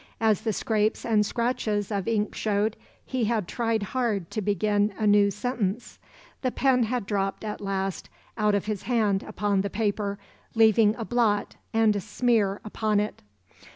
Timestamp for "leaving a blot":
10.55-11.55